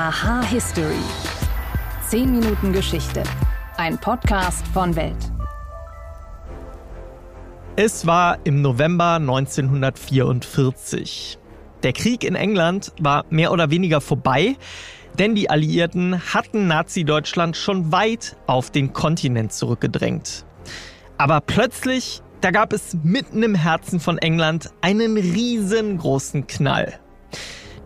[0.00, 1.02] Aha History.
[2.08, 3.24] 10 Minuten Geschichte.
[3.78, 5.16] Ein Podcast von Welt.
[7.74, 11.40] Es war im November 1944.
[11.82, 14.54] Der Krieg in England war mehr oder weniger vorbei,
[15.18, 20.46] denn die Alliierten hatten Nazi-Deutschland schon weit auf den Kontinent zurückgedrängt.
[21.16, 27.00] Aber plötzlich, da gab es mitten im Herzen von England einen riesengroßen Knall.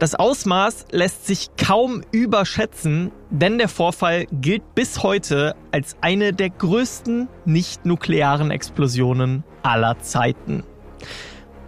[0.02, 6.50] Das Ausmaß lässt sich kaum überschätzen, denn der Vorfall gilt bis heute als eine der
[6.50, 10.64] größten nicht-nuklearen Explosionen aller Zeiten.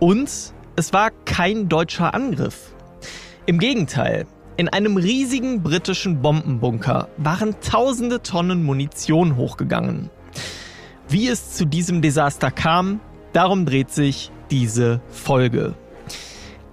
[0.01, 2.74] Und es war kein deutscher Angriff.
[3.47, 4.27] Im Gegenteil,
[4.57, 10.10] in einem riesigen britischen Bombenbunker waren tausende Tonnen Munition hochgegangen.
[11.09, 12.98] Wie es zu diesem Desaster kam,
[13.32, 15.77] darum dreht sich diese Folge.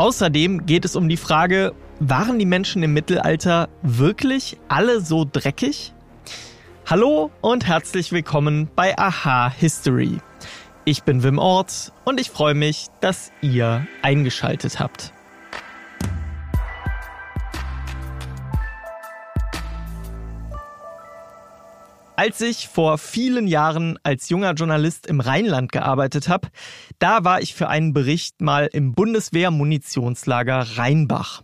[0.02, 5.94] Außerdem geht es um die Frage, waren die Menschen im Mittelalter wirklich alle so dreckig?
[6.88, 10.18] Hallo und herzlich willkommen bei Aha History.
[10.86, 15.14] Ich bin Wim Ort und ich freue mich, dass ihr eingeschaltet habt.
[22.22, 26.50] Als ich vor vielen Jahren als junger Journalist im Rheinland gearbeitet habe,
[27.00, 31.42] da war ich für einen Bericht mal im Bundeswehr-Munitionslager Rheinbach.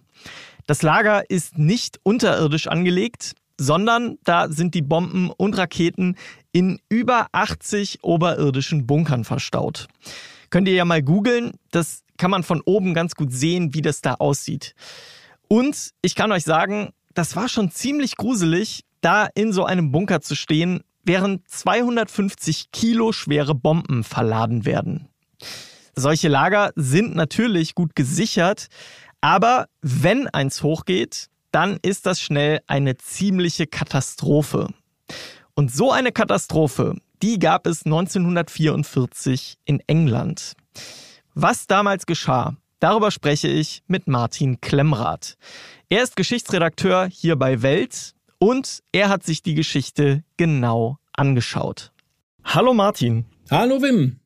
[0.67, 6.15] Das Lager ist nicht unterirdisch angelegt, sondern da sind die Bomben und Raketen
[6.51, 9.87] in über 80 oberirdischen Bunkern verstaut.
[10.51, 14.01] Könnt ihr ja mal googeln, das kann man von oben ganz gut sehen, wie das
[14.01, 14.75] da aussieht.
[15.47, 20.21] Und ich kann euch sagen, das war schon ziemlich gruselig, da in so einem Bunker
[20.21, 25.07] zu stehen, während 250 Kilo schwere Bomben verladen werden.
[25.95, 28.67] Solche Lager sind natürlich gut gesichert,
[29.21, 34.67] aber wenn eins hochgeht, dann ist das schnell eine ziemliche Katastrophe.
[35.55, 40.53] Und so eine Katastrophe, die gab es 1944 in England.
[41.33, 45.35] Was damals geschah, darüber spreche ich mit Martin Klemmrath.
[45.89, 51.91] Er ist Geschichtsredakteur hier bei Welt und er hat sich die Geschichte genau angeschaut.
[52.43, 53.25] Hallo Martin.
[53.49, 54.19] Hallo Wim.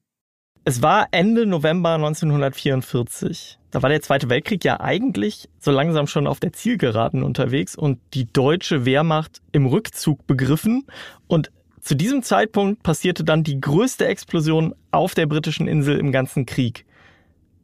[0.63, 3.57] Es war Ende November 1944.
[3.71, 7.99] Da war der Zweite Weltkrieg ja eigentlich so langsam schon auf der Zielgeraden unterwegs und
[8.13, 10.85] die deutsche Wehrmacht im Rückzug begriffen.
[11.27, 16.45] Und zu diesem Zeitpunkt passierte dann die größte Explosion auf der britischen Insel im ganzen
[16.45, 16.85] Krieg.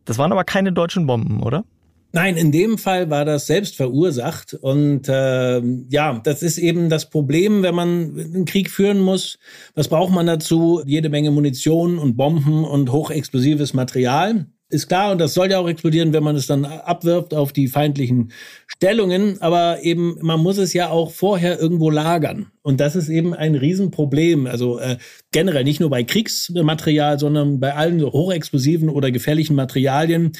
[0.05, 1.65] Das waren aber keine deutschen Bomben, oder?
[2.13, 4.53] Nein, in dem Fall war das selbst verursacht.
[4.53, 9.39] Und äh, ja, das ist eben das Problem, wenn man einen Krieg führen muss.
[9.75, 10.81] Was braucht man dazu?
[10.85, 14.47] Jede Menge Munition und Bomben und hochexplosives Material.
[14.69, 17.67] Ist klar, und das soll ja auch explodieren, wenn man es dann abwirft auf die
[17.67, 18.33] feindlichen
[18.67, 19.41] Stellungen.
[19.41, 22.51] Aber eben, man muss es ja auch vorher irgendwo lagern.
[22.63, 24.45] Und das ist eben ein Riesenproblem.
[24.45, 24.97] Also äh,
[25.31, 30.33] generell nicht nur bei Kriegsmaterial, sondern bei allen hochexplosiven oder gefährlichen Materialien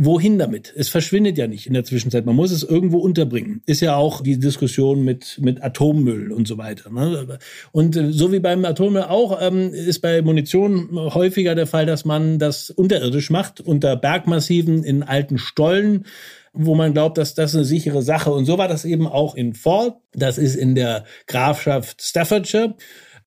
[0.00, 0.72] wohin damit?
[0.76, 2.24] Es verschwindet ja nicht in der Zwischenzeit.
[2.24, 3.62] Man muss es irgendwo unterbringen.
[3.66, 6.90] Ist ja auch die Diskussion mit, mit Atommüll und so weiter.
[6.90, 7.38] Ne?
[7.72, 12.04] Und äh, so wie beim Atommüll auch, ähm, ist bei Munition häufiger der Fall, dass
[12.04, 16.04] man das unterirdisch macht, unter Bergmassiven in alten Stollen
[16.54, 18.32] wo man glaubt, dass das eine sichere Sache.
[18.32, 19.96] Und so war das eben auch in Ford.
[20.12, 22.74] Das ist in der Grafschaft Staffordshire.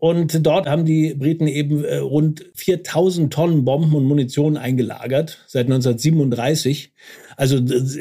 [0.01, 5.67] Und dort haben die Briten eben äh, rund 4000 Tonnen Bomben und Munition eingelagert seit
[5.67, 6.91] 1937.
[7.37, 7.59] Also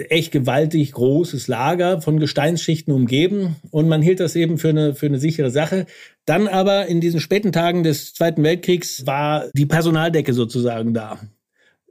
[0.08, 3.56] echt gewaltig großes Lager von Gesteinsschichten umgeben.
[3.70, 5.84] Und man hielt das eben für eine, für eine sichere Sache.
[6.24, 11.20] Dann aber in diesen späten Tagen des Zweiten Weltkriegs war die Personaldecke sozusagen da.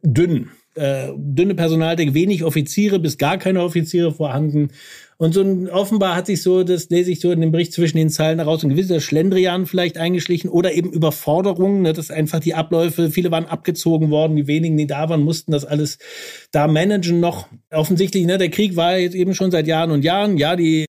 [0.01, 0.49] Dünn.
[0.73, 4.69] Äh, dünne Personaldecke, wenig Offiziere bis gar keine Offiziere vorhanden.
[5.21, 7.97] Und so ein, offenbar hat sich so, das lese ich so in dem Bericht zwischen
[7.97, 12.53] den Zeilen heraus, ein gewisser Schlendrian vielleicht eingeschlichen oder eben Überforderung, ne, dass einfach die
[12.53, 15.97] Abläufe, viele waren abgezogen worden, die wenigen, die da waren, mussten das alles
[16.53, 17.49] da managen noch.
[17.69, 20.37] Offensichtlich, ne, der Krieg war jetzt eben schon seit Jahren und Jahren.
[20.37, 20.85] Ja, die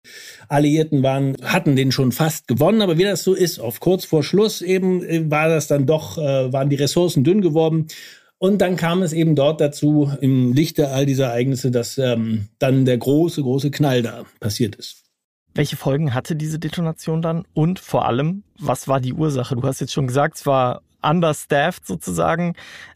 [0.49, 4.23] Alliierten waren, hatten den schon fast gewonnen, aber wie das so ist, auf kurz vor
[4.23, 7.89] Schluss eben äh, war das dann doch, äh, waren die Ressourcen dünn geworden.
[8.43, 12.87] Und dann kam es eben dort dazu, im Lichte all dieser Ereignisse, dass ähm, dann
[12.87, 15.05] der große, große Knall da passiert ist.
[15.55, 17.45] Welche Folgen hatte diese Detonation dann?
[17.53, 19.57] Und vor allem, was war die Ursache?
[19.57, 22.55] Du hast jetzt schon gesagt, es war understaffed sozusagen.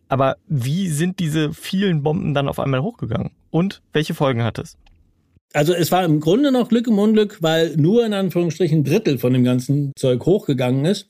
[0.08, 3.30] Aber wie sind diese vielen Bomben dann auf einmal hochgegangen?
[3.50, 4.78] Und welche Folgen hat es?
[5.54, 9.18] Also es war im Grunde noch Glück im Unglück, weil nur in Anführungsstrichen ein Drittel
[9.18, 11.06] von dem ganzen Zeug hochgegangen ist.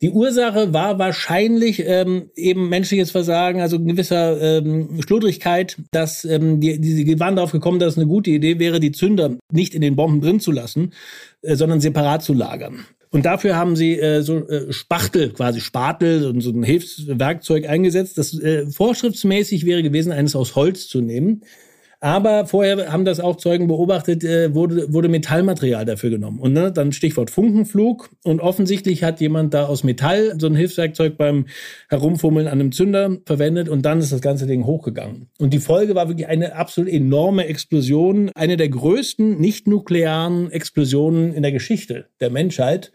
[0.00, 6.80] Die Ursache war wahrscheinlich ähm, eben menschliches Versagen, also gewisser ähm, Schludrigkeit, dass ähm, die,
[6.80, 9.80] die, die waren darauf gekommen, dass es eine gute Idee wäre, die Zünder nicht in
[9.80, 10.92] den Bomben drin zu lassen,
[11.42, 12.86] äh, sondern separat zu lagern.
[13.10, 18.16] Und dafür haben sie äh, so äh, Spachtel, quasi Spatel und so ein Hilfswerkzeug eingesetzt,
[18.16, 21.42] das äh, vorschriftsmäßig wäre gewesen, eines aus Holz zu nehmen.
[22.00, 26.38] Aber vorher haben das auch Zeugen beobachtet, äh, wurde, wurde Metallmaterial dafür genommen.
[26.38, 28.10] Und ne, dann Stichwort Funkenflug.
[28.22, 31.46] Und offensichtlich hat jemand da aus Metall so ein Hilfswerkzeug beim
[31.88, 35.28] Herumfummeln an einem Zünder verwendet und dann ist das ganze Ding hochgegangen.
[35.38, 41.42] Und die Folge war wirklich eine absolut enorme Explosion, eine der größten nicht-nuklearen Explosionen in
[41.42, 42.92] der Geschichte der Menschheit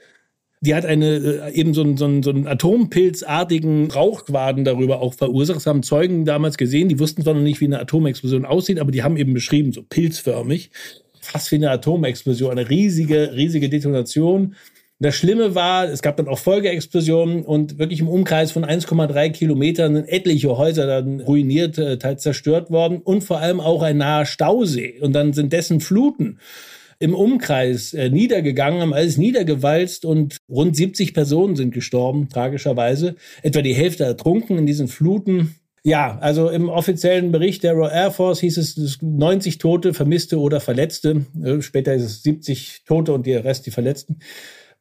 [0.63, 5.13] die hat eine äh, eben so einen, so einen, so einen atompilzartigen Rauchquaden darüber auch
[5.13, 5.57] verursacht.
[5.57, 8.91] Das haben Zeugen damals gesehen, die wussten zwar noch nicht, wie eine Atomexplosion aussieht, aber
[8.91, 10.71] die haben eben beschrieben, so pilzförmig,
[11.19, 14.55] fast wie eine Atomexplosion, eine riesige, riesige Detonation.
[14.99, 19.95] Das Schlimme war, es gab dann auch Folgeexplosionen und wirklich im Umkreis von 1,3 Kilometern
[19.95, 24.25] sind etliche Häuser dann ruiniert, äh, teils zerstört worden und vor allem auch ein naher
[24.25, 25.01] Stausee.
[25.01, 26.39] Und dann sind dessen Fluten
[26.99, 33.15] im Umkreis äh, niedergegangen, haben alles niedergewalzt und rund 70 Personen sind gestorben, tragischerweise.
[33.41, 35.55] Etwa die Hälfte ertrunken in diesen Fluten.
[35.85, 40.61] Ja, also im offiziellen Bericht der Royal Air Force hieß es 90 Tote, Vermisste oder
[40.61, 41.25] Verletzte.
[41.43, 44.19] Äh, später ist es 70 Tote und der Rest die Verletzten.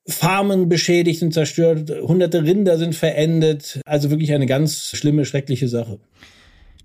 [0.07, 3.81] Farmen beschädigt und zerstört, hunderte Rinder sind verendet.
[3.85, 5.99] Also wirklich eine ganz schlimme, schreckliche Sache.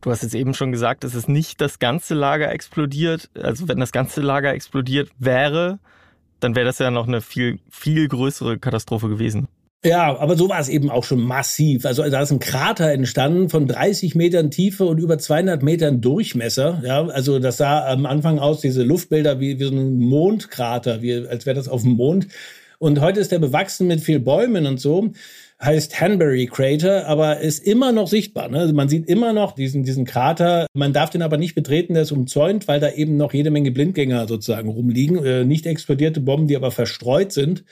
[0.01, 3.29] Du hast jetzt eben schon gesagt, es ist nicht das ganze Lager explodiert.
[3.35, 5.79] Also wenn das ganze Lager explodiert wäre,
[6.39, 9.47] dann wäre das ja noch eine viel, viel größere Katastrophe gewesen.
[9.83, 11.85] Ja, aber so war es eben auch schon massiv.
[11.85, 16.81] Also da ist ein Krater entstanden von 30 Metern Tiefe und über 200 Metern Durchmesser.
[16.83, 21.27] Ja, also das sah am Anfang aus, diese Luftbilder wie, wie so ein Mondkrater, wie,
[21.27, 22.27] als wäre das auf dem Mond.
[22.79, 25.11] Und heute ist der bewachsen mit viel Bäumen und so
[25.61, 28.49] heißt Hanbury Crater, aber ist immer noch sichtbar.
[28.49, 28.59] Ne?
[28.59, 30.67] Also man sieht immer noch diesen, diesen Krater.
[30.73, 33.71] Man darf den aber nicht betreten, der ist umzäunt, weil da eben noch jede Menge
[33.71, 35.23] Blindgänger sozusagen rumliegen.
[35.25, 37.63] Äh, nicht explodierte Bomben, die aber verstreut sind.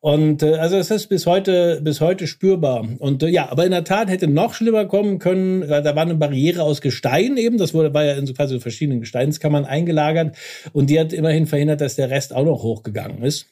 [0.00, 2.86] Und äh, also es ist bis heute bis heute spürbar.
[2.98, 6.02] Und äh, ja, aber in der Tat hätte noch schlimmer kommen können, weil da war
[6.02, 10.36] eine Barriere aus Gestein eben, das wurde war ja in so quasi verschiedenen Gesteinskammern eingelagert
[10.72, 13.46] und die hat immerhin verhindert, dass der Rest auch noch hochgegangen ist.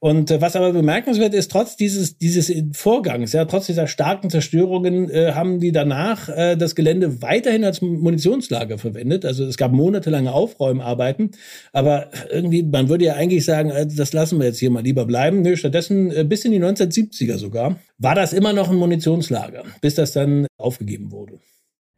[0.00, 5.10] Und äh, was aber bemerkenswert ist, trotz dieses, dieses Vorgangs, ja, trotz dieser starken Zerstörungen,
[5.10, 9.24] äh, haben die danach äh, das Gelände weiterhin als Munitionslager verwendet.
[9.24, 11.32] Also es gab monatelange Aufräumarbeiten.
[11.72, 15.04] Aber irgendwie, man würde ja eigentlich sagen, äh, das lassen wir jetzt hier mal lieber
[15.04, 15.42] bleiben.
[15.42, 19.96] Nö, stattdessen äh, bis in die 1970er sogar war das immer noch ein Munitionslager, bis
[19.96, 21.40] das dann aufgegeben wurde.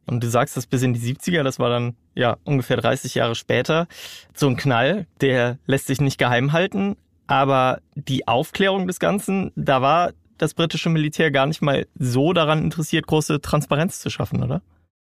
[0.07, 3.35] Und du sagst das bis in die 70er, das war dann ja ungefähr 30 Jahre
[3.35, 3.87] später.
[4.33, 6.95] So ein Knall, der lässt sich nicht geheim halten.
[7.31, 12.61] Aber die Aufklärung des Ganzen, da war das britische Militär gar nicht mal so daran
[12.61, 14.61] interessiert, große Transparenz zu schaffen, oder?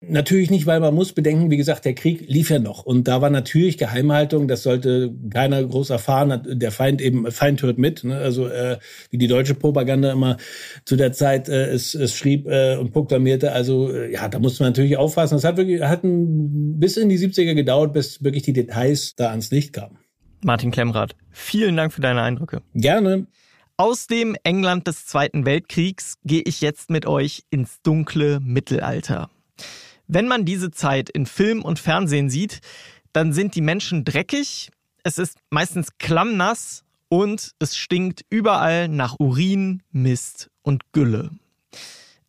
[0.01, 2.83] Natürlich nicht, weil man muss bedenken, wie gesagt, der Krieg lief ja noch.
[2.87, 6.41] Und da war natürlich Geheimhaltung, das sollte keiner groß erfahren.
[6.59, 8.03] Der Feind eben, Feind hört mit.
[8.03, 8.17] Ne?
[8.17, 8.79] Also äh,
[9.11, 10.37] wie die deutsche Propaganda immer
[10.85, 13.51] zu der Zeit äh, es, es schrieb äh, und proklamierte.
[13.51, 15.35] Also äh, ja, da musste man natürlich aufpassen.
[15.35, 19.29] Das hat wirklich hat ein, bis in die 70er gedauert, bis wirklich die Details da
[19.29, 19.99] ans Licht kamen.
[20.43, 22.61] Martin Klemmrath, vielen Dank für deine Eindrücke.
[22.73, 23.27] Gerne.
[23.75, 29.29] Aus dem England des Zweiten Weltkriegs gehe ich jetzt mit euch ins dunkle Mittelalter.
[30.07, 32.61] Wenn man diese Zeit in Film und Fernsehen sieht,
[33.13, 34.69] dann sind die Menschen dreckig,
[35.03, 41.31] es ist meistens klammnass und es stinkt überall nach Urin, Mist und Gülle.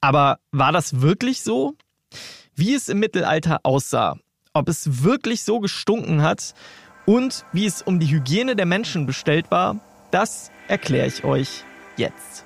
[0.00, 1.74] Aber war das wirklich so?
[2.54, 4.18] Wie es im Mittelalter aussah,
[4.52, 6.54] ob es wirklich so gestunken hat
[7.08, 9.76] und wie es um die Hygiene der Menschen bestellt war,
[10.10, 11.64] das erkläre ich euch
[11.96, 12.44] jetzt.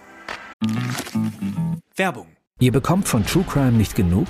[1.96, 2.28] Werbung.
[2.60, 4.28] Ihr bekommt von True Crime nicht genug?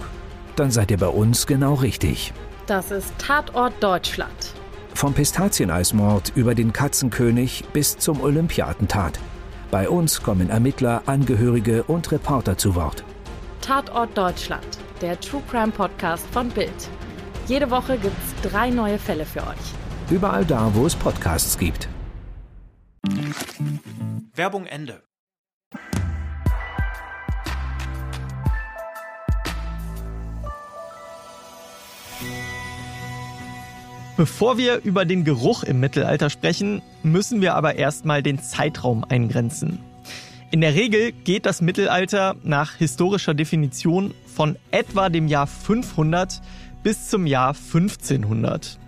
[0.57, 2.33] Dann seid ihr bei uns genau richtig.
[2.67, 4.55] Das ist Tatort Deutschland.
[4.95, 9.19] Vom Pistazieneismord über den Katzenkönig bis zum Olympiatentat.
[9.71, 13.05] Bei uns kommen Ermittler, Angehörige und Reporter zu Wort.
[13.61, 16.89] Tatort Deutschland, der True Crime Podcast von Bild.
[17.49, 19.92] Jede Woche gibt's drei neue Fälle für euch.
[20.13, 21.89] Überall da, wo es Podcasts gibt.
[24.35, 25.03] Werbung Ende.
[34.19, 39.79] Bevor wir über den Geruch im Mittelalter sprechen, müssen wir aber erstmal den Zeitraum eingrenzen.
[40.51, 46.43] In der Regel geht das Mittelalter nach historischer Definition von etwa dem Jahr 500
[46.83, 48.79] bis zum Jahr 1500.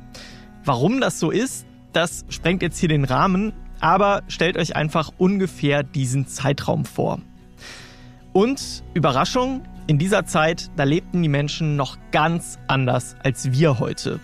[0.65, 5.83] Warum das so ist, das sprengt jetzt hier den Rahmen, aber stellt euch einfach ungefähr
[5.83, 7.21] diesen Zeitraum vor.
[8.33, 14.21] Und Überraschung, in dieser Zeit, da lebten die Menschen noch ganz anders als wir heute.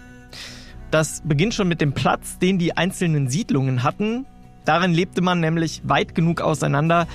[0.90, 4.24] Das beginnt schon mit dem Platz, den die einzelnen Siedlungen hatten.
[4.64, 7.06] Darin lebte man nämlich weit genug auseinander,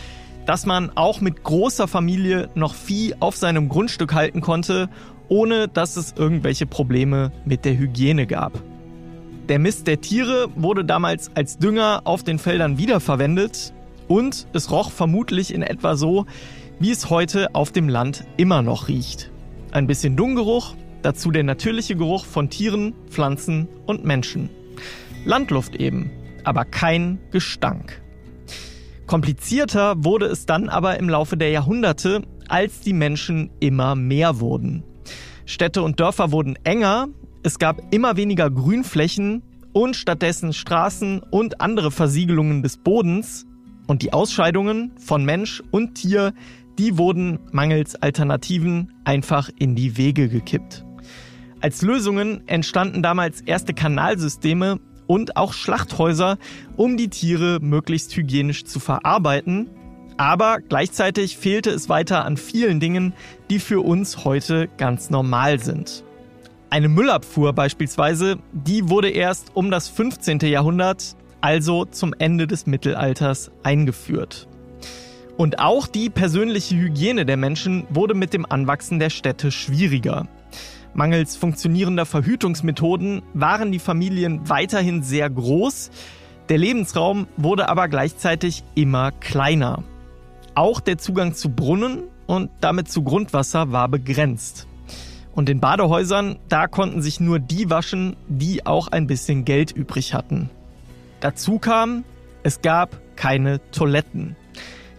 [0.46, 4.88] dass man auch mit großer Familie noch Vieh auf seinem Grundstück halten konnte,
[5.30, 8.62] ohne dass es irgendwelche Probleme mit der Hygiene gab.
[9.50, 13.74] Der Mist der Tiere wurde damals als Dünger auf den Feldern wiederverwendet
[14.08, 16.26] und es roch vermutlich in etwa so,
[16.80, 19.30] wie es heute auf dem Land immer noch riecht.
[19.72, 20.74] Ein bisschen Dunggeruch,
[21.04, 24.50] dazu der natürliche Geruch von Tieren, Pflanzen und Menschen.
[25.26, 26.10] Landluft eben,
[26.44, 28.02] aber kein Gestank.
[29.06, 34.84] Komplizierter wurde es dann aber im Laufe der Jahrhunderte, als die Menschen immer mehr wurden.
[35.46, 37.10] Städte und Dörfer wurden enger,
[37.46, 43.46] es gab immer weniger Grünflächen und stattdessen Straßen und andere Versiegelungen des Bodens
[43.86, 46.34] und die Ausscheidungen von Mensch und Tier,
[46.80, 50.84] die wurden mangels Alternativen einfach in die Wege gekippt.
[51.62, 56.40] Als Lösungen entstanden damals erste Kanalsysteme und auch Schlachthäuser,
[56.78, 59.70] um die Tiere möglichst hygienisch zu verarbeiten.
[60.18, 63.14] Aber gleichzeitig fehlte es weiter an vielen Dingen,
[63.52, 66.05] die für uns heute ganz normal sind.
[66.76, 70.40] Eine Müllabfuhr beispielsweise, die wurde erst um das 15.
[70.40, 74.50] Jahrhundert, also zum Ende des Mittelalters, eingeführt.
[75.38, 80.28] Und auch die persönliche Hygiene der Menschen wurde mit dem Anwachsen der Städte schwieriger.
[80.94, 85.92] Mangels funktionierender Verhütungsmethoden waren die Familien weiterhin sehr groß,
[86.50, 89.82] der Lebensraum wurde aber gleichzeitig immer kleiner.
[90.56, 94.68] Auch der Zugang zu Brunnen und damit zu Grundwasser war begrenzt.
[95.36, 100.14] Und in Badehäusern, da konnten sich nur die waschen, die auch ein bisschen Geld übrig
[100.14, 100.50] hatten.
[101.20, 102.06] Dazu kam,
[102.44, 104.36] es gab keine Toiletten.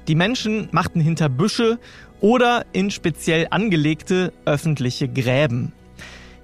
[0.08, 1.78] Die Menschen machten hinter Büsche
[2.20, 5.72] oder in speziell angelegte öffentliche Gräben.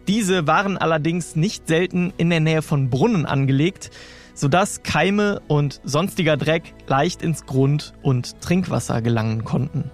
[0.09, 3.91] Diese waren allerdings nicht selten in der Nähe von Brunnen angelegt,
[4.35, 9.91] sodass Keime und sonstiger Dreck leicht ins Grund- und Trinkwasser gelangen konnten.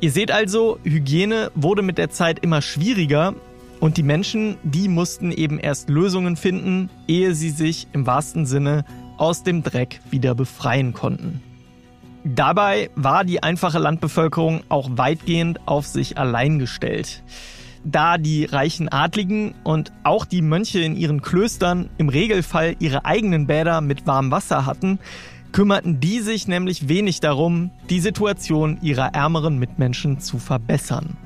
[0.00, 3.34] Ihr seht also, Hygiene wurde mit der Zeit immer schwieriger
[3.80, 8.84] und die Menschen, die mussten eben erst Lösungen finden, ehe sie sich im wahrsten Sinne
[9.16, 11.42] aus dem Dreck wieder befreien konnten.
[12.24, 17.22] Dabei war die einfache Landbevölkerung auch weitgehend auf sich allein gestellt
[17.84, 23.46] da die reichen Adligen und auch die Mönche in ihren Klöstern im Regelfall ihre eigenen
[23.46, 24.98] Bäder mit warmem Wasser hatten,
[25.54, 31.16] kümmerten die sich nämlich wenig darum, die Situation ihrer ärmeren Mitmenschen zu verbessern.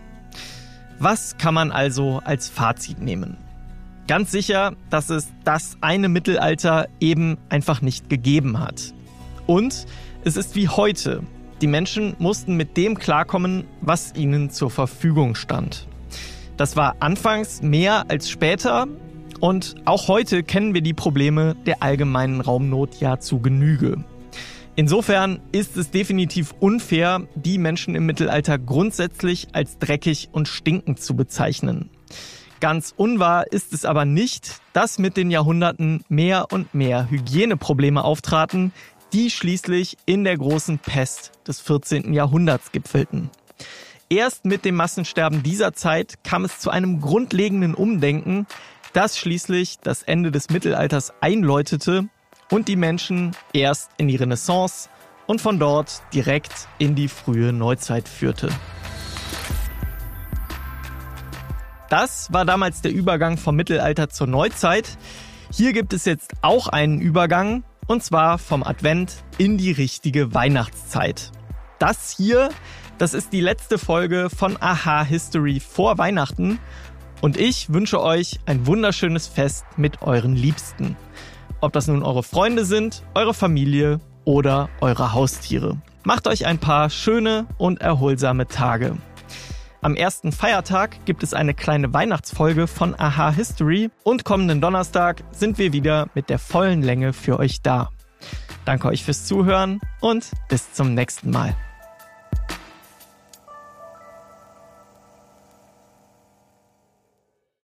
[0.99, 3.39] Was kann man also als Fazit nehmen?
[4.07, 8.93] Ganz sicher, dass es das eine Mittelalter eben einfach nicht gegeben hat.
[9.47, 9.87] Und
[10.25, 11.23] es ist wie heute.
[11.63, 15.89] Die Menschen mussten mit dem klarkommen, was ihnen zur Verfügung stand.
[16.59, 18.89] Das war anfangs mehr als später
[19.41, 24.05] und auch heute kennen wir die Probleme der allgemeinen Raumnot ja zu Genüge.
[24.79, 31.17] Insofern ist es definitiv unfair, die Menschen im Mittelalter grundsätzlich als dreckig und stinkend zu
[31.17, 31.91] bezeichnen.
[32.61, 38.73] Ganz unwahr ist es aber nicht, dass mit den Jahrhunderten mehr und mehr Hygieneprobleme auftraten,
[39.13, 42.13] die schließlich in der großen Pest des 14.
[42.13, 43.31] Jahrhunderts gipfelten.
[44.09, 48.47] Erst mit dem Massensterben dieser Zeit kam es zu einem grundlegenden Umdenken,
[48.93, 52.09] das schließlich das Ende des Mittelalters einläutete
[52.51, 54.89] und die Menschen erst in die Renaissance
[55.27, 58.49] und von dort direkt in die frühe Neuzeit führte.
[61.89, 64.99] Das war damals der Übergang vom Mittelalter zur Neuzeit.
[65.51, 71.33] Hier gibt es jetzt auch einen Übergang, und zwar vom Advent in die richtige Weihnachtszeit.
[71.79, 72.51] Das hier
[72.99, 76.59] das ist die letzte Folge von Aha History vor Weihnachten
[77.21, 80.97] und ich wünsche euch ein wunderschönes Fest mit euren Liebsten.
[81.61, 85.79] Ob das nun eure Freunde sind, eure Familie oder eure Haustiere.
[86.05, 88.97] Macht euch ein paar schöne und erholsame Tage.
[89.81, 95.59] Am ersten Feiertag gibt es eine kleine Weihnachtsfolge von Aha History und kommenden Donnerstag sind
[95.59, 97.91] wir wieder mit der vollen Länge für euch da.
[98.65, 101.55] Danke euch fürs Zuhören und bis zum nächsten Mal.